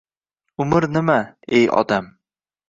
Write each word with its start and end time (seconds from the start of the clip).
—Umr 0.63 0.87
nima, 0.95 1.19
ey 1.59 1.69
odam? 1.83 2.11